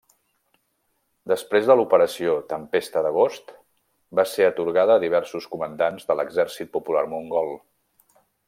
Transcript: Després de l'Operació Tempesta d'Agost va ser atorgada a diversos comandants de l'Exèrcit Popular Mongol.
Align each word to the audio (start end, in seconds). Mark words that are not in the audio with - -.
Després 1.31 1.67
de 1.71 1.75
l'Operació 1.79 2.33
Tempesta 2.55 3.03
d'Agost 3.07 3.53
va 4.21 4.27
ser 4.33 4.49
atorgada 4.49 4.97
a 4.99 5.05
diversos 5.07 5.49
comandants 5.55 6.11
de 6.11 6.21
l'Exèrcit 6.21 6.77
Popular 6.79 7.09
Mongol. 7.17 7.55